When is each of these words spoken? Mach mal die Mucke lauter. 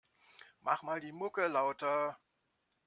Mach 0.63 0.81
mal 0.81 0.99
die 0.99 1.11
Mucke 1.11 1.45
lauter. 1.45 2.17